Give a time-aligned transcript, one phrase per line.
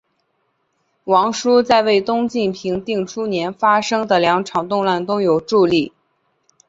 [1.03, 5.93] 王舒在为东晋平定初年发生的两场动乱都有助力。